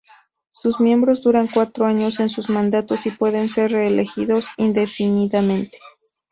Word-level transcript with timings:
Sus 0.51 0.79
miembros 0.79 1.21
duran 1.21 1.47
cuatro 1.47 1.85
años 1.85 2.19
en 2.19 2.29
sus 2.29 2.49
mandatos 2.49 3.05
y 3.05 3.11
pueden 3.11 3.51
ser 3.51 3.71
reelegidos 3.71 4.47
indefinidamente. 4.57 5.77